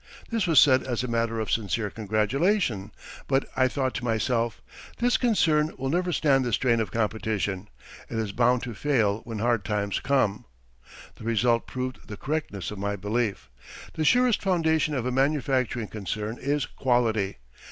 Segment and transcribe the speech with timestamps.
[0.31, 2.89] This was said as a matter of sincere congratulation,
[3.27, 4.59] but I thought to myself:
[4.97, 7.69] "This concern will never stand the strain of competition;
[8.09, 10.45] it is bound to fail when hard times come."
[11.17, 13.51] The result proved the correctness of my belief.
[13.93, 17.37] The surest foundation of a manufacturing concern is quality.